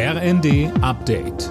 [0.00, 1.48] RND Update.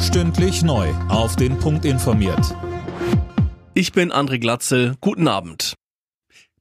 [0.00, 0.88] Stündlich neu.
[1.10, 2.56] Auf den Punkt informiert.
[3.74, 4.94] Ich bin André Glatzel.
[5.02, 5.74] Guten Abend.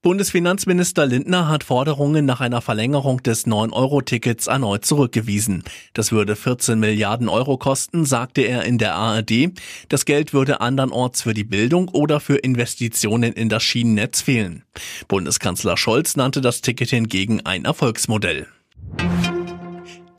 [0.01, 5.63] Bundesfinanzminister Lindner hat Forderungen nach einer Verlängerung des 9-Euro-Tickets erneut zurückgewiesen.
[5.93, 9.53] Das würde 14 Milliarden Euro kosten, sagte er in der ARD.
[9.87, 14.65] Das Geld würde andernorts für die Bildung oder für Investitionen in das Schienennetz fehlen.
[15.07, 18.47] Bundeskanzler Scholz nannte das Ticket hingegen ein Erfolgsmodell.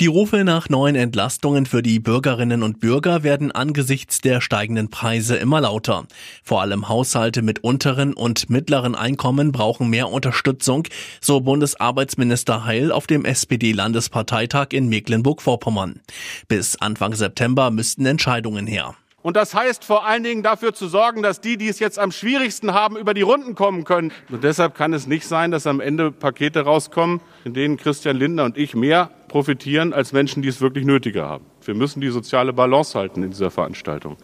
[0.01, 5.37] Die Rufe nach neuen Entlastungen für die Bürgerinnen und Bürger werden angesichts der steigenden Preise
[5.37, 6.07] immer lauter.
[6.43, 10.84] Vor allem Haushalte mit unteren und mittleren Einkommen brauchen mehr Unterstützung,
[11.20, 16.01] so Bundesarbeitsminister Heil auf dem SPD-Landesparteitag in Mecklenburg-Vorpommern.
[16.48, 18.95] Bis Anfang September müssten Entscheidungen her.
[19.23, 22.11] Und das heißt vor allen Dingen dafür zu sorgen, dass die, die es jetzt am
[22.11, 24.12] schwierigsten haben, über die Runden kommen können.
[24.30, 28.45] Und deshalb kann es nicht sein, dass am Ende Pakete rauskommen, in denen Christian Lindner
[28.45, 31.45] und ich mehr profitieren als Menschen, die es wirklich nötiger haben.
[31.62, 34.17] Wir müssen die soziale Balance halten in dieser Veranstaltung.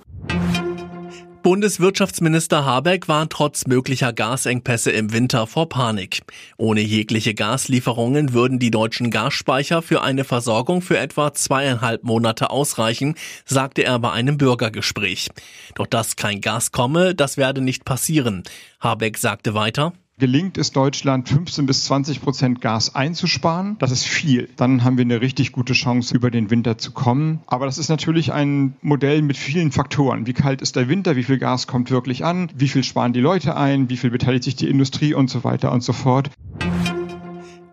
[1.47, 6.23] Bundeswirtschaftsminister Habeck warnt trotz möglicher Gasengpässe im Winter vor Panik.
[6.57, 13.15] Ohne jegliche Gaslieferungen würden die deutschen Gasspeicher für eine Versorgung für etwa zweieinhalb Monate ausreichen,
[13.45, 15.29] sagte er bei einem Bürgergespräch.
[15.77, 18.43] Doch dass kein Gas komme, das werde nicht passieren.
[18.81, 24.49] Habeck sagte weiter, Gelingt es Deutschland 15 bis 20 Prozent Gas einzusparen, das ist viel.
[24.57, 27.41] Dann haben wir eine richtig gute Chance, über den Winter zu kommen.
[27.47, 30.27] Aber das ist natürlich ein Modell mit vielen Faktoren.
[30.27, 31.17] Wie kalt ist der Winter?
[31.17, 32.51] Wie viel Gas kommt wirklich an?
[32.55, 33.91] Wie viel sparen die Leute ein?
[33.91, 36.31] Wie viel beteiligt sich die Industrie und so weiter und so fort?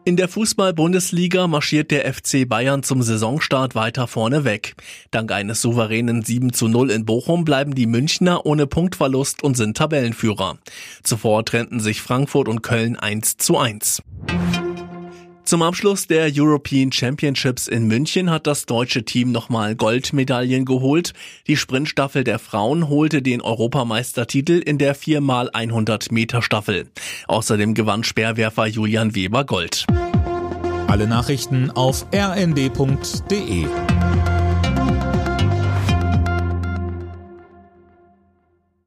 [0.06, 4.76] In der Fußball-Bundesliga marschiert der FC Bayern zum Saisonstart weiter vorne weg.
[5.12, 9.78] Dank eines souveränen 7 zu 0 in Bochum bleiben die Münchner ohne Punktverlust und sind
[9.78, 10.58] Tabellenführer.
[11.04, 14.04] Zuvor trennten sich Frankfurt und Köln 1 zu 1.
[15.54, 21.14] Zum Abschluss der European Championships in München hat das deutsche Team nochmal Goldmedaillen geholt.
[21.46, 26.88] Die Sprintstaffel der Frauen holte den Europameistertitel in der 4x100 Meter Staffel.
[27.28, 29.86] Außerdem gewann Speerwerfer Julian Weber Gold.
[30.88, 33.68] Alle Nachrichten auf rnd.de